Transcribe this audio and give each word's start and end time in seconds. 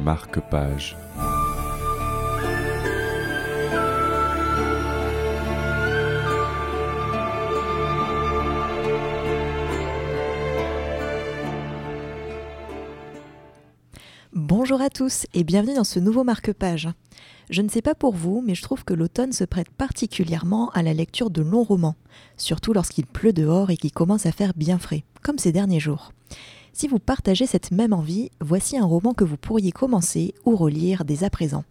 marque-page. 0.00 0.96
Bonjour 14.32 14.80
à 14.80 14.88
tous 14.88 15.26
et 15.34 15.44
bienvenue 15.44 15.74
dans 15.74 15.84
ce 15.84 16.00
nouveau 16.00 16.24
marque-page. 16.24 16.88
Je 17.50 17.62
ne 17.62 17.68
sais 17.68 17.82
pas 17.82 17.94
pour 17.94 18.14
vous, 18.14 18.42
mais 18.46 18.54
je 18.54 18.62
trouve 18.62 18.84
que 18.84 18.94
l'automne 18.94 19.32
se 19.32 19.44
prête 19.44 19.68
particulièrement 19.68 20.70
à 20.70 20.82
la 20.82 20.94
lecture 20.94 21.30
de 21.30 21.42
longs 21.42 21.64
romans, 21.64 21.96
surtout 22.36 22.72
lorsqu'il 22.72 23.06
pleut 23.06 23.32
dehors 23.32 23.70
et 23.70 23.76
qu'il 23.76 23.92
commence 23.92 24.26
à 24.26 24.32
faire 24.32 24.52
bien 24.56 24.78
frais, 24.78 25.04
comme 25.22 25.38
ces 25.38 25.52
derniers 25.52 25.80
jours. 25.80 26.12
Si 26.72 26.88
vous 26.88 26.98
partagez 26.98 27.46
cette 27.46 27.72
même 27.72 27.92
envie, 27.92 28.30
voici 28.40 28.78
un 28.78 28.84
roman 28.84 29.12
que 29.12 29.24
vous 29.24 29.36
pourriez 29.36 29.72
commencer 29.72 30.34
ou 30.44 30.56
relire 30.56 31.04
dès 31.04 31.24
à 31.24 31.30
présent. 31.30 31.64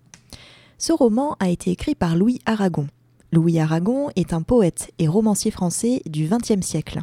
Ce 0.78 0.94
roman 0.94 1.36
a 1.40 1.50
été 1.50 1.72
écrit 1.72 1.96
par 1.96 2.16
Louis 2.16 2.40
Aragon. 2.46 2.88
Louis 3.32 3.60
Aragon 3.60 4.10
est 4.16 4.34
un 4.34 4.42
poète 4.42 4.92
et 4.98 5.08
romancier 5.08 5.52
français 5.52 6.02
du 6.06 6.28
XXe 6.28 6.66
siècle. 6.66 7.02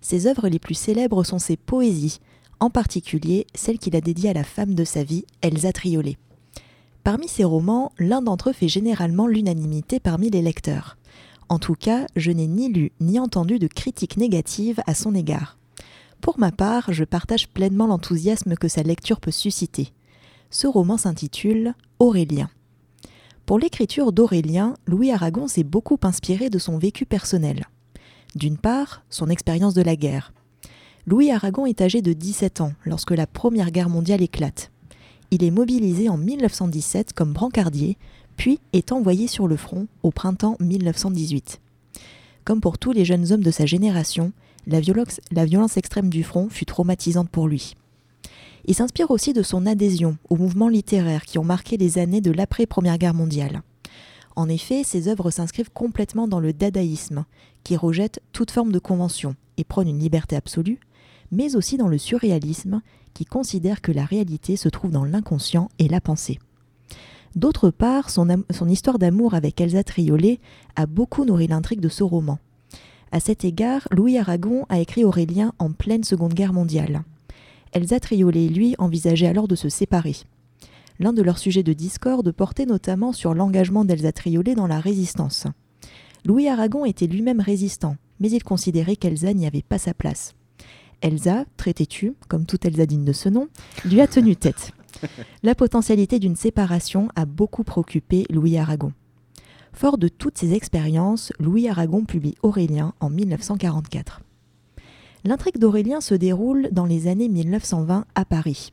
Ses 0.00 0.26
œuvres 0.26 0.48
les 0.48 0.58
plus 0.58 0.74
célèbres 0.74 1.24
sont 1.24 1.38
ses 1.38 1.56
poésies, 1.56 2.20
en 2.60 2.70
particulier 2.70 3.46
celle 3.54 3.78
qu'il 3.78 3.96
a 3.96 4.00
dédiée 4.00 4.30
à 4.30 4.34
la 4.34 4.44
femme 4.44 4.74
de 4.74 4.84
sa 4.84 5.02
vie, 5.02 5.24
Elsa 5.42 5.72
Triolet. 5.72 6.16
Parmi 7.04 7.28
ces 7.28 7.44
romans, 7.44 7.92
l'un 7.98 8.22
d'entre 8.22 8.50
eux 8.50 8.52
fait 8.52 8.68
généralement 8.68 9.26
l'unanimité 9.26 10.00
parmi 10.00 10.30
les 10.30 10.42
lecteurs. 10.42 10.96
En 11.48 11.58
tout 11.58 11.74
cas, 11.74 12.06
je 12.16 12.30
n'ai 12.30 12.46
ni 12.46 12.68
lu 12.68 12.92
ni 13.00 13.18
entendu 13.18 13.58
de 13.58 13.66
critiques 13.66 14.16
négatives 14.16 14.82
à 14.86 14.94
son 14.94 15.14
égard. 15.14 15.56
Pour 16.20 16.38
ma 16.38 16.52
part, 16.52 16.92
je 16.92 17.04
partage 17.04 17.48
pleinement 17.48 17.86
l'enthousiasme 17.86 18.54
que 18.54 18.68
sa 18.68 18.82
lecture 18.82 19.20
peut 19.20 19.30
susciter. 19.30 19.92
Ce 20.50 20.66
roman 20.66 20.96
s'intitule 20.96 21.74
Aurélien. 21.98 22.50
Pour 23.46 23.58
l'écriture 23.58 24.12
d'Aurélien, 24.12 24.74
Louis 24.86 25.10
Aragon 25.10 25.48
s'est 25.48 25.64
beaucoup 25.64 25.98
inspiré 26.02 26.50
de 26.50 26.58
son 26.58 26.78
vécu 26.78 27.06
personnel. 27.06 27.66
D'une 28.34 28.58
part, 28.58 29.02
son 29.08 29.28
expérience 29.28 29.74
de 29.74 29.82
la 29.82 29.96
guerre. 29.96 30.32
Louis 31.06 31.30
Aragon 31.30 31.64
est 31.64 31.80
âgé 31.80 32.02
de 32.02 32.12
17 32.12 32.60
ans 32.60 32.72
lorsque 32.84 33.12
la 33.12 33.26
Première 33.26 33.70
Guerre 33.70 33.88
mondiale 33.88 34.20
éclate. 34.20 34.70
Il 35.30 35.42
est 35.44 35.50
mobilisé 35.50 36.08
en 36.08 36.18
1917 36.18 37.14
comme 37.14 37.32
brancardier, 37.32 37.96
puis 38.36 38.60
est 38.72 38.92
envoyé 38.92 39.26
sur 39.26 39.48
le 39.48 39.56
front 39.56 39.86
au 40.02 40.10
printemps 40.10 40.56
1918. 40.60 41.60
Comme 42.44 42.60
pour 42.60 42.78
tous 42.78 42.92
les 42.92 43.04
jeunes 43.04 43.32
hommes 43.32 43.42
de 43.42 43.50
sa 43.50 43.66
génération, 43.66 44.32
la 44.66 44.80
violence, 44.80 45.76
extrême 45.76 46.10
du 46.10 46.22
front 46.22 46.48
fut 46.48 46.66
traumatisante 46.66 47.30
pour 47.30 47.48
lui. 47.48 47.74
Il 48.66 48.74
s'inspire 48.74 49.10
aussi 49.10 49.32
de 49.32 49.42
son 49.42 49.66
adhésion 49.66 50.18
aux 50.28 50.36
mouvements 50.36 50.68
littéraires 50.68 51.24
qui 51.24 51.38
ont 51.38 51.44
marqué 51.44 51.76
les 51.76 51.98
années 51.98 52.20
de 52.20 52.32
l'après-Première 52.32 52.98
Guerre 52.98 53.14
mondiale. 53.14 53.62
En 54.36 54.48
effet, 54.48 54.84
ses 54.84 55.08
œuvres 55.08 55.30
s'inscrivent 55.30 55.72
complètement 55.72 56.28
dans 56.28 56.38
le 56.38 56.52
dadaïsme, 56.52 57.24
qui 57.64 57.76
rejette 57.76 58.20
toute 58.32 58.50
forme 58.50 58.72
de 58.72 58.78
convention 58.78 59.34
et 59.56 59.64
prône 59.64 59.88
une 59.88 59.98
liberté 59.98 60.36
absolue, 60.36 60.78
mais 61.32 61.56
aussi 61.56 61.76
dans 61.76 61.88
le 61.88 61.98
surréalisme, 61.98 62.82
qui 63.14 63.24
considère 63.24 63.80
que 63.80 63.90
la 63.90 64.04
réalité 64.04 64.56
se 64.56 64.68
trouve 64.68 64.90
dans 64.90 65.04
l'inconscient 65.04 65.68
et 65.78 65.88
la 65.88 66.00
pensée. 66.00 66.38
D'autre 67.34 67.70
part, 67.70 68.10
son, 68.10 68.44
son 68.50 68.68
histoire 68.68 68.98
d'amour 68.98 69.34
avec 69.34 69.60
Elsa 69.60 69.82
Triolet 69.82 70.40
a 70.76 70.86
beaucoup 70.86 71.24
nourri 71.24 71.46
l'intrigue 71.46 71.80
de 71.80 71.88
ce 71.88 72.04
roman. 72.04 72.38
À 73.10 73.20
cet 73.20 73.44
égard, 73.44 73.88
Louis 73.90 74.18
Aragon 74.18 74.66
a 74.68 74.80
écrit 74.80 75.04
Aurélien 75.04 75.52
en 75.58 75.72
pleine 75.72 76.04
Seconde 76.04 76.34
Guerre 76.34 76.52
mondiale. 76.52 77.02
Elsa 77.72 78.00
Triolet 78.00 78.46
et 78.46 78.48
lui 78.48 78.74
envisageaient 78.78 79.26
alors 79.26 79.48
de 79.48 79.54
se 79.54 79.68
séparer. 79.68 80.16
L'un 81.00 81.12
de 81.12 81.22
leurs 81.22 81.38
sujets 81.38 81.62
de 81.62 81.72
discorde 81.72 82.32
portait 82.32 82.66
notamment 82.66 83.12
sur 83.12 83.32
l'engagement 83.32 83.84
d'Elsa 83.84 84.12
Triolet 84.12 84.54
dans 84.54 84.66
la 84.66 84.80
résistance. 84.80 85.46
Louis 86.26 86.48
Aragon 86.48 86.84
était 86.84 87.06
lui-même 87.06 87.40
résistant, 87.40 87.96
mais 88.20 88.30
il 88.30 88.42
considérait 88.42 88.96
qu'Elsa 88.96 89.32
n'y 89.32 89.46
avait 89.46 89.62
pas 89.62 89.78
sa 89.78 89.94
place. 89.94 90.34
Elsa, 91.00 91.44
très 91.56 91.72
têtue, 91.72 92.14
comme 92.28 92.44
toute 92.44 92.64
Elsa 92.64 92.84
digne 92.84 93.04
de 93.04 93.12
ce 93.12 93.28
nom, 93.28 93.48
lui 93.84 94.00
a 94.00 94.08
tenu 94.08 94.34
tête. 94.34 94.72
La 95.42 95.54
potentialité 95.54 96.18
d'une 96.18 96.36
séparation 96.36 97.08
a 97.14 97.24
beaucoup 97.24 97.62
préoccupé 97.62 98.26
Louis 98.30 98.58
Aragon. 98.58 98.92
Fort 99.78 99.96
de 99.96 100.08
toutes 100.08 100.36
ces 100.36 100.54
expériences, 100.54 101.32
Louis 101.38 101.68
Aragon 101.68 102.04
publie 102.04 102.34
Aurélien 102.42 102.94
en 102.98 103.10
1944. 103.10 104.22
L'intrigue 105.22 105.58
d'Aurélien 105.58 106.00
se 106.00 106.16
déroule 106.16 106.68
dans 106.72 106.84
les 106.84 107.06
années 107.06 107.28
1920 107.28 108.04
à 108.16 108.24
Paris. 108.24 108.72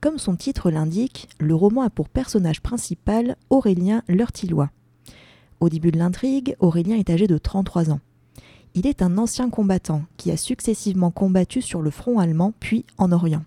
Comme 0.00 0.18
son 0.18 0.34
titre 0.34 0.72
l'indique, 0.72 1.28
le 1.38 1.54
roman 1.54 1.82
a 1.82 1.90
pour 1.90 2.08
personnage 2.08 2.60
principal 2.60 3.36
Aurélien 3.50 4.02
l'Heurtillois. 4.08 4.70
Au 5.60 5.68
début 5.68 5.92
de 5.92 5.98
l'intrigue, 5.98 6.56
Aurélien 6.58 6.96
est 6.96 7.10
âgé 7.10 7.28
de 7.28 7.38
33 7.38 7.92
ans. 7.92 8.00
Il 8.74 8.88
est 8.88 9.00
un 9.00 9.18
ancien 9.18 9.48
combattant 9.48 10.02
qui 10.16 10.32
a 10.32 10.36
successivement 10.36 11.12
combattu 11.12 11.62
sur 11.62 11.82
le 11.82 11.92
front 11.92 12.18
allemand 12.18 12.52
puis 12.58 12.84
en 12.98 13.12
Orient. 13.12 13.44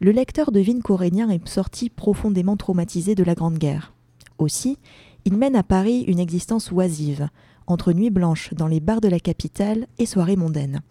Le 0.00 0.12
lecteur 0.12 0.52
devine 0.52 0.80
qu'Aurélien 0.80 1.28
est 1.30 1.48
sorti 1.48 1.90
profondément 1.90 2.56
traumatisé 2.56 3.16
de 3.16 3.24
la 3.24 3.34
Grande 3.34 3.58
Guerre. 3.58 3.90
Aussi, 4.38 4.78
il 5.24 5.36
mène 5.36 5.56
à 5.56 5.62
Paris 5.62 6.02
une 6.02 6.18
existence 6.18 6.70
oisive, 6.70 7.28
entre 7.66 7.92
nuits 7.92 8.10
blanches 8.10 8.52
dans 8.52 8.66
les 8.66 8.80
bars 8.80 9.00
de 9.00 9.08
la 9.08 9.20
capitale 9.20 9.86
et 9.98 10.06
soirées 10.06 10.36
mondaines. 10.36 10.82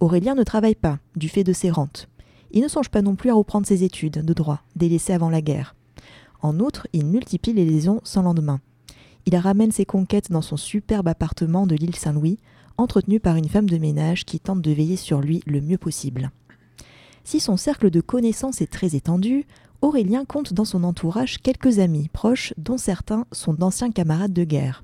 Aurélien 0.00 0.34
ne 0.34 0.42
travaille 0.42 0.74
pas, 0.74 0.98
du 1.14 1.28
fait 1.28 1.44
de 1.44 1.52
ses 1.52 1.70
rentes. 1.70 2.08
Il 2.50 2.62
ne 2.62 2.68
songe 2.68 2.88
pas 2.88 3.02
non 3.02 3.14
plus 3.14 3.30
à 3.30 3.34
reprendre 3.34 3.66
ses 3.66 3.84
études 3.84 4.24
de 4.24 4.34
droit, 4.34 4.62
délaissées 4.76 5.12
avant 5.12 5.30
la 5.30 5.40
guerre. 5.40 5.74
En 6.42 6.58
outre, 6.58 6.88
il 6.92 7.06
multiplie 7.06 7.52
les 7.52 7.64
lésions 7.64 8.00
sans 8.04 8.22
lendemain. 8.22 8.60
Il 9.26 9.36
ramène 9.36 9.72
ses 9.72 9.86
conquêtes 9.86 10.30
dans 10.30 10.42
son 10.42 10.56
superbe 10.56 11.08
appartement 11.08 11.66
de 11.66 11.76
l'île 11.76 11.96
Saint-Louis, 11.96 12.38
entretenu 12.76 13.20
par 13.20 13.36
une 13.36 13.48
femme 13.48 13.70
de 13.70 13.78
ménage 13.78 14.24
qui 14.24 14.40
tente 14.40 14.60
de 14.60 14.70
veiller 14.72 14.96
sur 14.96 15.20
lui 15.20 15.42
le 15.46 15.60
mieux 15.60 15.78
possible. 15.78 16.30
Si 17.22 17.40
son 17.40 17.56
cercle 17.56 17.90
de 17.90 18.00
connaissances 18.00 18.60
est 18.60 18.70
très 18.70 18.94
étendu, 18.94 19.46
Aurélien 19.84 20.24
compte 20.24 20.54
dans 20.54 20.64
son 20.64 20.82
entourage 20.82 21.42
quelques 21.42 21.78
amis 21.78 22.08
proches, 22.08 22.54
dont 22.56 22.78
certains 22.78 23.26
sont 23.32 23.52
d'anciens 23.52 23.90
camarades 23.90 24.32
de 24.32 24.44
guerre. 24.44 24.82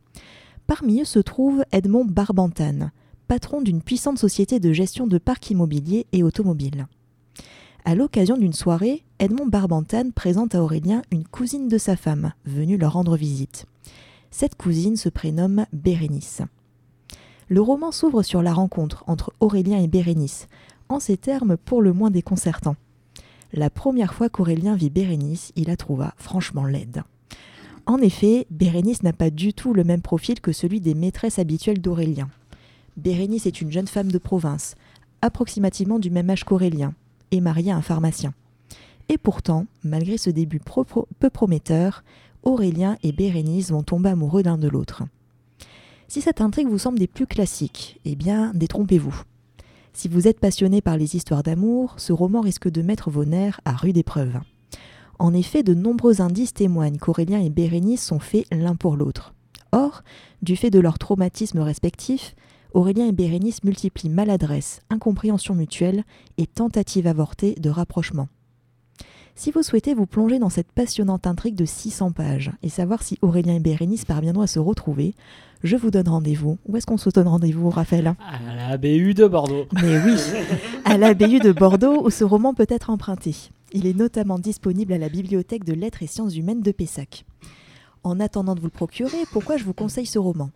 Parmi 0.66 1.00
eux 1.00 1.06
se 1.06 1.18
trouve 1.18 1.64
Edmond 1.72 2.04
Barbantane, 2.04 2.92
patron 3.26 3.62
d'une 3.62 3.80
puissante 3.80 4.18
société 4.18 4.60
de 4.60 4.74
gestion 4.74 5.06
de 5.06 5.16
parcs 5.16 5.48
immobiliers 5.48 6.06
et 6.12 6.22
automobiles. 6.22 6.86
À 7.86 7.94
l'occasion 7.94 8.36
d'une 8.36 8.52
soirée, 8.52 9.02
Edmond 9.18 9.46
Barbantane 9.46 10.12
présente 10.12 10.54
à 10.54 10.62
Aurélien 10.62 11.00
une 11.10 11.26
cousine 11.26 11.68
de 11.68 11.78
sa 11.78 11.96
femme, 11.96 12.34
venue 12.44 12.76
leur 12.76 12.92
rendre 12.92 13.16
visite. 13.16 13.64
Cette 14.30 14.54
cousine 14.54 14.98
se 14.98 15.08
prénomme 15.08 15.64
Bérénice. 15.72 16.42
Le 17.48 17.62
roman 17.62 17.90
s'ouvre 17.90 18.22
sur 18.22 18.42
la 18.42 18.52
rencontre 18.52 19.02
entre 19.06 19.32
Aurélien 19.40 19.78
et 19.78 19.88
Bérénice, 19.88 20.46
en 20.90 21.00
ces 21.00 21.16
termes 21.16 21.56
pour 21.56 21.80
le 21.80 21.94
moins 21.94 22.10
déconcertants. 22.10 22.76
La 23.52 23.70
première 23.70 24.14
fois 24.14 24.28
qu'Aurélien 24.28 24.76
vit 24.76 24.90
Bérénice, 24.90 25.52
il 25.56 25.66
la 25.66 25.76
trouva 25.76 26.14
franchement 26.16 26.64
laide. 26.64 27.02
En 27.86 27.98
effet, 27.98 28.46
Bérénice 28.50 29.02
n'a 29.02 29.12
pas 29.12 29.30
du 29.30 29.52
tout 29.52 29.74
le 29.74 29.82
même 29.82 30.02
profil 30.02 30.40
que 30.40 30.52
celui 30.52 30.80
des 30.80 30.94
maîtresses 30.94 31.40
habituelles 31.40 31.80
d'Aurélien. 31.80 32.28
Bérénice 32.96 33.46
est 33.46 33.60
une 33.60 33.72
jeune 33.72 33.88
femme 33.88 34.12
de 34.12 34.18
province, 34.18 34.76
approximativement 35.22 35.98
du 35.98 36.10
même 36.10 36.30
âge 36.30 36.44
qu'Aurélien, 36.44 36.94
et 37.32 37.40
mariée 37.40 37.72
à 37.72 37.76
un 37.76 37.82
pharmacien. 37.82 38.34
Et 39.08 39.18
pourtant, 39.18 39.66
malgré 39.82 40.18
ce 40.18 40.30
début 40.30 40.60
peu 41.18 41.30
prometteur, 41.30 42.04
Aurélien 42.44 42.96
et 43.02 43.10
Bérénice 43.10 43.72
vont 43.72 43.82
tomber 43.82 44.10
amoureux 44.10 44.42
l'un 44.42 44.58
de 44.58 44.68
l'autre. 44.68 45.02
Si 46.06 46.20
cette 46.20 46.40
intrigue 46.40 46.68
vous 46.68 46.78
semble 46.78 46.98
des 46.98 47.06
plus 47.08 47.26
classiques, 47.26 48.00
eh 48.04 48.14
bien, 48.14 48.52
détrompez-vous. 48.54 49.22
Si 49.92 50.08
vous 50.08 50.28
êtes 50.28 50.40
passionné 50.40 50.80
par 50.80 50.96
les 50.96 51.16
histoires 51.16 51.42
d'amour, 51.42 51.94
ce 51.98 52.12
roman 52.12 52.40
risque 52.40 52.68
de 52.70 52.82
mettre 52.82 53.10
vos 53.10 53.24
nerfs 53.24 53.60
à 53.64 53.72
rude 53.72 53.96
épreuve. 53.96 54.38
En 55.18 55.34
effet, 55.34 55.62
de 55.62 55.74
nombreux 55.74 56.20
indices 56.20 56.54
témoignent 56.54 56.98
qu'Aurélien 56.98 57.40
et 57.40 57.50
Bérénice 57.50 58.04
sont 58.04 58.20
faits 58.20 58.46
l'un 58.50 58.74
pour 58.74 58.96
l'autre. 58.96 59.34
Or, 59.72 60.02
du 60.42 60.56
fait 60.56 60.70
de 60.70 60.80
leurs 60.80 60.98
traumatismes 60.98 61.60
respectifs, 61.60 62.34
Aurélien 62.72 63.06
et 63.08 63.12
Bérénice 63.12 63.64
multiplient 63.64 64.08
maladresse, 64.08 64.80
incompréhension 64.90 65.54
mutuelle 65.54 66.04
et 66.38 66.46
tentatives 66.46 67.06
avortées 67.06 67.54
de 67.56 67.68
rapprochement. 67.68 68.28
Si 69.34 69.50
vous 69.50 69.62
souhaitez 69.62 69.94
vous 69.94 70.06
plonger 70.06 70.38
dans 70.38 70.50
cette 70.50 70.70
passionnante 70.72 71.26
intrigue 71.26 71.54
de 71.54 71.64
600 71.64 72.12
pages 72.12 72.52
et 72.62 72.68
savoir 72.68 73.02
si 73.02 73.18
Aurélien 73.22 73.54
et 73.54 73.60
Bérénice 73.60 74.04
parviendront 74.04 74.42
à 74.42 74.46
se 74.46 74.58
retrouver, 74.58 75.14
je 75.62 75.76
vous 75.76 75.90
donne 75.90 76.08
rendez-vous. 76.08 76.58
Où 76.66 76.76
est-ce 76.76 76.86
qu'on 76.86 76.98
se 76.98 77.10
donne 77.10 77.28
rendez-vous, 77.28 77.70
Raphaël? 77.70 78.14
À 78.18 78.68
la 78.68 78.76
BU 78.76 79.14
de 79.14 79.26
Bordeaux. 79.26 79.66
Mais 79.82 79.98
oui, 80.04 80.16
à 80.84 80.98
la 80.98 81.14
BU 81.14 81.38
de 81.38 81.52
Bordeaux 81.52 82.04
où 82.04 82.10
ce 82.10 82.24
roman 82.24 82.54
peut 82.54 82.66
être 82.68 82.90
emprunté. 82.90 83.34
Il 83.72 83.86
est 83.86 83.96
notamment 83.96 84.38
disponible 84.38 84.92
à 84.92 84.98
la 84.98 85.08
bibliothèque 85.08 85.64
de 85.64 85.72
lettres 85.72 86.02
et 86.02 86.06
sciences 86.06 86.36
humaines 86.36 86.62
de 86.62 86.72
Pessac. 86.72 87.24
En 88.02 88.20
attendant 88.20 88.54
de 88.54 88.60
vous 88.60 88.66
le 88.66 88.72
procurer, 88.72 89.24
pourquoi 89.32 89.56
je 89.56 89.64
vous 89.64 89.74
conseille 89.74 90.06
ce 90.06 90.18
roman? 90.18 90.50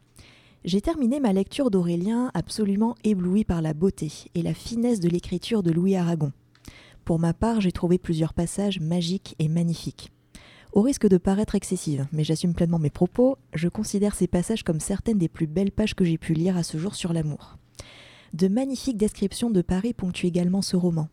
J'ai 0.65 0.81
terminé 0.81 1.21
ma 1.21 1.33
lecture 1.33 1.71
d'Aurélien 1.71 2.31
absolument 2.33 2.95
ébloui 3.05 3.45
par 3.45 3.61
la 3.61 3.75
beauté 3.75 4.11
et 4.35 4.43
la 4.43 4.55
finesse 4.55 4.99
de 4.99 5.11
l'écriture 5.11 5.63
de 5.63 5.71
Louis 5.71 5.95
Aragon. 5.97 6.33
Pour 7.05 7.19
ma 7.19 7.35
part, 7.35 7.61
j'ai 7.61 7.73
trouvé 7.73 7.99
plusieurs 7.99 8.33
passages 8.33 8.81
magiques 8.81 9.35
et 9.39 9.49
magnifiques. 9.49 10.11
Au 10.73 10.81
risque 10.81 11.07
de 11.07 11.19
paraître 11.19 11.55
excessive, 11.55 12.07
mais 12.13 12.25
j'assume 12.25 12.55
pleinement 12.55 12.79
mes 12.79 12.91
propos, 12.91 13.37
je 13.53 13.69
considère 13.69 14.15
ces 14.15 14.27
passages 14.27 14.65
comme 14.65 14.81
certaines 14.81 15.19
des 15.19 15.29
plus 15.29 15.47
belles 15.47 15.71
pages 15.71 15.95
que 15.95 16.05
j'ai 16.05 16.19
pu 16.19 16.33
lire 16.33 16.57
à 16.57 16.63
ce 16.63 16.79
jour 16.79 16.95
sur 16.95 17.13
l'amour. 17.13 17.59
De 18.33 18.49
magnifiques 18.49 18.97
descriptions 18.97 19.51
de 19.51 19.63
Paris 19.63 19.93
ponctuent 19.93 20.27
également 20.27 20.63
ce 20.63 20.77
roman. 20.77 21.09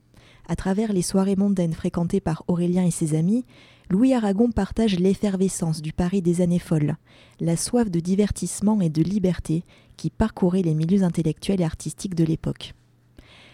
À 0.48 0.56
travers 0.56 0.94
les 0.94 1.04
soirées 1.04 1.36
mondaines 1.36 1.74
fréquentées 1.74 2.22
par 2.22 2.44
Aurélien 2.48 2.86
et 2.86 2.92
ses 2.92 3.14
amis, 3.14 3.46
Louis 3.90 4.14
Aragon 4.14 4.50
partage 4.50 4.98
l'effervescence 4.98 5.82
du 5.82 5.94
Paris 5.94 6.22
des 6.22 6.42
années 6.42 6.58
folles, 6.58 6.96
la 7.40 7.58
soif 7.58 7.92
de 7.92 8.00
divertissement 8.00 8.80
et 8.82 8.90
de 8.90 9.04
liberté 9.04 9.66
qui 9.98 10.10
parcourait 10.10 10.64
les 10.64 10.74
milieux 10.74 11.04
intellectuels 11.04 11.62
et 11.62 11.66
artistiques 11.66 12.16
de 12.16 12.24
l'époque. 12.24 12.74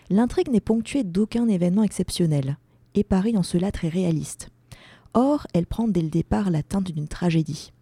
L'intrigue 0.10 0.50
n'est 0.50 0.62
ponctuée 0.62 1.04
d'aucun 1.04 1.50
événement 1.50 1.84
exceptionnel, 1.84 2.58
et 2.96 3.04
Paris 3.04 3.36
en 3.36 3.44
cela 3.44 3.74
très 3.74 3.90
réaliste. 3.90 4.50
Or, 5.14 5.48
elle 5.54 5.66
prend 5.66 5.90
dès 5.90 6.02
le 6.02 6.10
départ 6.10 6.50
la 6.50 6.64
teinte 6.64 6.92
d'une 6.92 7.10
tragédie. 7.10 7.74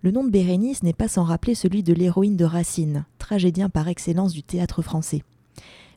Le 0.00 0.10
nom 0.10 0.24
de 0.24 0.30
Bérénice 0.30 0.82
n'est 0.82 0.94
pas 0.94 1.08
sans 1.08 1.24
rappeler 1.24 1.54
celui 1.54 1.82
de 1.82 1.92
l'héroïne 1.92 2.36
de 2.36 2.44
Racine, 2.46 3.04
tragédien 3.18 3.68
par 3.68 3.88
excellence 3.88 4.32
du 4.32 4.42
théâtre 4.42 4.80
français. 4.80 5.22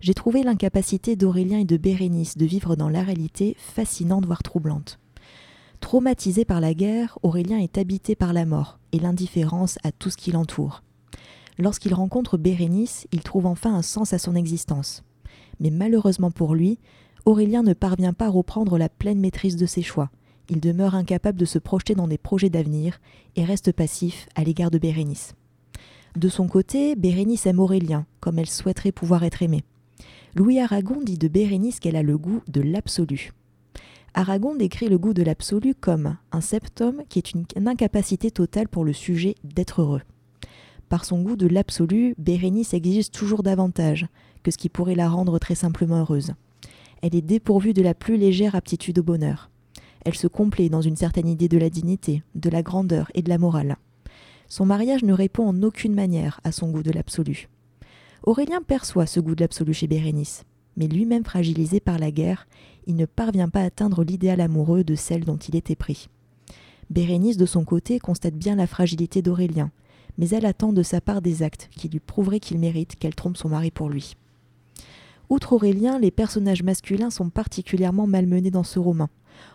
J'ai 0.02 0.14
trouvé 0.14 0.44
l'incapacité 0.44 1.16
d'Aurélien 1.16 1.60
et 1.60 1.66
de 1.66 1.78
Bérénice 1.78 2.38
de 2.38 2.46
vivre 2.46 2.76
dans 2.76 2.90
la 2.90 3.04
réalité 3.04 3.56
fascinante 3.58 4.26
voire 4.26 4.44
troublante. 4.44 5.00
Traumatisé 5.80 6.44
par 6.44 6.60
la 6.60 6.74
guerre, 6.74 7.18
Aurélien 7.24 7.60
est 7.60 7.78
habité 7.78 8.16
par 8.16 8.34
la 8.34 8.46
mort 8.46 8.78
et 8.92 9.00
l'indifférence 9.00 9.78
à 9.84 9.92
tout 9.94 10.10
ce 10.10 10.18
qui 10.18 10.32
l'entoure. 10.32 10.84
Lorsqu'il 11.58 11.94
rencontre 11.94 12.38
Bérénice, 12.38 13.08
il 13.14 13.22
trouve 13.22 13.46
enfin 13.46 13.74
un 13.74 13.82
sens 13.84 14.12
à 14.14 14.18
son 14.18 14.36
existence 14.36 15.04
mais 15.62 15.70
malheureusement 15.70 16.32
pour 16.32 16.56
lui, 16.56 16.80
Aurélien 17.26 17.64
ne 17.64 17.74
parvient 17.74 18.14
pas 18.14 18.26
à 18.26 18.30
reprendre 18.30 18.78
la 18.78 18.90
pleine 18.90 19.20
maîtrise 19.20 19.56
de 19.56 19.68
ses 19.68 19.84
choix. 19.84 20.10
Il 20.50 20.60
demeure 20.60 20.96
incapable 20.96 21.40
de 21.40 21.46
se 21.46 21.60
projeter 21.60 21.96
dans 21.96 22.08
des 22.08 22.18
projets 22.18 22.50
d'avenir 22.50 23.00
et 23.36 23.46
reste 23.46 23.72
passif 23.72 24.28
à 24.36 24.44
l'égard 24.44 24.72
de 24.72 24.80
Bérénice. 24.80 25.36
De 26.18 26.28
son 26.28 26.48
côté, 26.48 26.96
Bérénice 26.96 27.46
aime 27.46 27.60
Aurélien, 27.60 28.06
comme 28.20 28.40
elle 28.40 28.50
souhaiterait 28.50 28.92
pouvoir 28.92 29.24
être 29.24 29.44
aimée. 29.44 29.64
Louis 30.36 30.60
Aragon 30.60 31.02
dit 31.02 31.18
de 31.18 31.28
Bérénice 31.28 31.80
qu'elle 31.80 31.96
a 31.96 32.04
le 32.04 32.18
goût 32.18 32.42
de 32.48 32.62
l'absolu. 32.62 33.32
Aragon 34.14 34.56
décrit 34.56 34.90
le 34.90 34.98
goût 34.98 35.14
de 35.14 35.24
l'absolu 35.24 35.74
comme 35.74 36.18
un 36.34 36.42
septum 36.42 37.04
qui 37.08 37.20
est 37.20 37.34
une 37.34 37.46
incapacité 37.68 38.30
totale 38.30 38.68
pour 38.68 38.84
le 38.84 38.94
sujet 38.94 39.36
d'être 39.44 39.82
heureux. 39.82 40.02
Par 40.92 41.06
son 41.06 41.22
goût 41.22 41.38
de 41.38 41.48
l'absolu, 41.48 42.16
Bérénice 42.18 42.74
exige 42.74 43.12
toujours 43.12 43.44
davantage, 43.44 44.08
que 44.44 44.52
ce 44.52 44.58
qui 44.58 44.68
pourrait 44.68 44.94
la 44.94 45.08
rendre 45.08 45.40
très 45.40 45.56
simplement 45.56 46.00
heureuse. 46.00 46.34
Elle 47.02 47.16
est 47.16 47.22
dépourvue 47.22 47.72
de 47.72 47.82
la 47.82 47.94
plus 47.94 48.18
légère 48.18 48.56
aptitude 48.56 49.00
au 49.00 49.04
bonheur. 49.04 49.50
Elle 50.04 50.16
se 50.16 50.28
complaît 50.28 50.68
dans 50.68 50.82
une 50.82 50.98
certaine 50.98 51.30
idée 51.30 51.48
de 51.48 51.58
la 51.58 51.70
dignité, 51.70 52.24
de 52.36 52.50
la 52.50 52.62
grandeur 52.62 53.10
et 53.14 53.22
de 53.22 53.30
la 53.30 53.38
morale. 53.38 53.78
Son 54.50 54.66
mariage 54.66 55.04
ne 55.04 55.14
répond 55.14 55.48
en 55.48 55.64
aucune 55.64 55.96
manière 55.96 56.42
à 56.44 56.52
son 56.52 56.70
goût 56.70 56.84
de 56.84 56.92
l'absolu. 56.92 57.48
Aurélien 58.24 58.62
perçoit 58.62 59.06
ce 59.06 59.22
goût 59.22 59.34
de 59.34 59.44
l'absolu 59.44 59.74
chez 59.74 59.88
Bérénice, 59.88 60.44
mais 60.76 60.90
lui-même 60.90 61.24
fragilisé 61.24 61.80
par 61.80 62.00
la 62.00 62.12
guerre, 62.12 62.48
il 62.86 62.98
ne 62.98 63.06
parvient 63.06 63.48
pas 63.48 63.62
à 63.62 63.68
atteindre 63.68 64.04
l'idéal 64.04 64.42
amoureux 64.42 64.84
de 64.84 64.96
celle 64.96 65.24
dont 65.24 65.38
il 65.38 65.56
était 65.56 65.78
pris. 65.78 66.10
Bérénice, 66.90 67.38
de 67.38 67.46
son 67.46 67.64
côté, 67.64 67.98
constate 68.00 68.36
bien 68.36 68.58
la 68.58 68.68
fragilité 68.68 69.22
d'Aurélien, 69.22 69.72
mais 70.18 70.30
elle 70.30 70.46
attend 70.46 70.74
de 70.74 70.84
sa 70.84 71.02
part 71.02 71.22
des 71.22 71.44
actes 71.44 71.70
qui 71.76 71.90
lui 71.90 72.00
prouveraient 72.00 72.40
qu'il 72.40 72.60
mérite 72.60 72.96
qu'elle 72.96 73.16
trompe 73.16 73.38
son 73.38 73.50
mari 73.50 73.72
pour 73.72 73.90
lui. 73.90 74.16
Outre 75.30 75.54
Aurélien, 75.54 75.98
les 75.98 76.12
personnages 76.12 76.64
masculins 76.64 77.10
sont 77.10 77.30
particulièrement 77.30 78.06
malmenés 78.06 78.52
dans 78.52 78.64
ce 78.64 78.80
roman. 78.80 79.08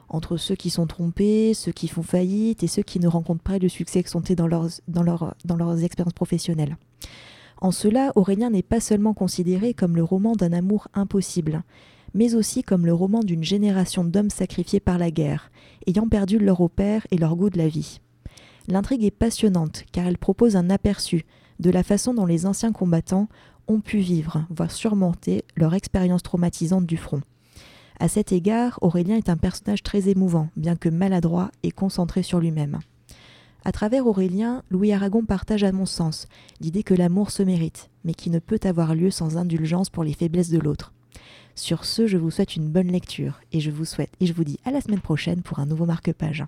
Entre 0.08 0.36
ceux 0.36 0.54
qui 0.54 0.70
sont 0.70 0.86
trompés, 0.86 1.52
ceux 1.52 1.72
qui 1.72 1.88
font 1.88 2.02
faillite 2.02 2.62
et 2.62 2.66
ceux 2.66 2.82
qui 2.82 2.98
ne 2.98 3.08
rencontrent 3.08 3.42
pas 3.42 3.58
le 3.58 3.68
succès 3.68 4.00
escompté 4.00 4.34
dans 4.34 4.46
leurs, 4.46 4.68
dans, 4.88 5.04
dans 5.44 5.56
leurs 5.56 5.84
expériences 5.84 6.14
professionnelles. 6.14 6.76
En 7.60 7.72
cela, 7.72 8.12
Aurélien 8.16 8.50
n'est 8.50 8.62
pas 8.62 8.80
seulement 8.80 9.14
considéré 9.14 9.74
comme 9.74 9.96
le 9.96 10.04
roman 10.04 10.34
d'un 10.34 10.52
amour 10.52 10.88
impossible, 10.94 11.62
mais 12.14 12.34
aussi 12.34 12.62
comme 12.62 12.86
le 12.86 12.94
roman 12.94 13.20
d'une 13.20 13.44
génération 13.44 14.04
d'hommes 14.04 14.30
sacrifiés 14.30 14.80
par 14.80 14.98
la 14.98 15.10
guerre, 15.10 15.50
ayant 15.86 16.08
perdu 16.08 16.38
leur 16.38 16.58
repère 16.58 17.06
et 17.10 17.18
leur 17.18 17.36
goût 17.36 17.50
de 17.50 17.58
la 17.58 17.68
vie. 17.68 18.00
L'intrigue 18.68 19.04
est 19.04 19.10
passionnante 19.10 19.84
car 19.92 20.06
elle 20.06 20.18
propose 20.18 20.56
un 20.56 20.70
aperçu 20.70 21.24
de 21.60 21.70
la 21.70 21.82
façon 21.82 22.14
dont 22.14 22.26
les 22.26 22.46
anciens 22.46 22.72
combattants 22.72 23.28
ont 23.68 23.80
pu 23.80 23.98
vivre, 23.98 24.46
voire 24.50 24.70
surmonter 24.70 25.44
leur 25.56 25.74
expérience 25.74 26.22
traumatisante 26.22 26.86
du 26.86 26.96
front. 26.96 27.20
À 27.98 28.08
cet 28.08 28.32
égard, 28.32 28.78
Aurélien 28.82 29.16
est 29.16 29.30
un 29.30 29.36
personnage 29.36 29.82
très 29.82 30.08
émouvant, 30.08 30.48
bien 30.56 30.76
que 30.76 30.88
maladroit 30.88 31.50
et 31.62 31.70
concentré 31.70 32.22
sur 32.22 32.40
lui-même. 32.40 32.78
À 33.64 33.72
travers 33.72 34.06
Aurélien, 34.06 34.62
Louis 34.70 34.92
Aragon 34.92 35.24
partage 35.24 35.64
à 35.64 35.72
mon 35.72 35.86
sens 35.86 36.28
l'idée 36.60 36.82
que 36.82 36.94
l'amour 36.94 37.30
se 37.30 37.42
mérite, 37.42 37.90
mais 38.04 38.14
qui 38.14 38.30
ne 38.30 38.38
peut 38.38 38.60
avoir 38.64 38.94
lieu 38.94 39.10
sans 39.10 39.38
indulgence 39.38 39.90
pour 39.90 40.04
les 40.04 40.12
faiblesses 40.12 40.50
de 40.50 40.58
l'autre. 40.58 40.92
Sur 41.56 41.84
ce, 41.84 42.06
je 42.06 42.18
vous 42.18 42.30
souhaite 42.30 42.54
une 42.54 42.68
bonne 42.68 42.92
lecture 42.92 43.40
et 43.50 43.60
je 43.60 43.70
vous 43.70 43.86
souhaite 43.86 44.12
et 44.20 44.26
je 44.26 44.34
vous 44.34 44.44
dis 44.44 44.60
à 44.64 44.70
la 44.70 44.82
semaine 44.82 45.00
prochaine 45.00 45.42
pour 45.42 45.58
un 45.58 45.66
nouveau 45.66 45.86
marque-page. 45.86 46.44